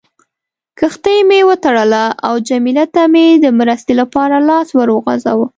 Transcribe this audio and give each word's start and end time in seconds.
کښتۍ 0.79 1.19
مې 1.29 1.39
وتړله 1.49 2.05
او 2.27 2.33
جميله 2.49 2.85
ته 2.93 3.03
مې 3.13 3.27
د 3.43 3.45
مرستې 3.59 3.93
لپاره 4.01 4.35
لاس 4.49 4.67
ور 4.77 4.89
وغځاوه. 4.95 5.47